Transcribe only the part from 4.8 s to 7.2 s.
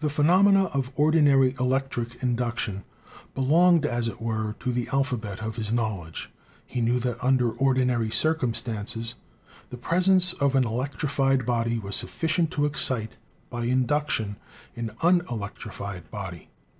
alphabet of his knowledge: he knew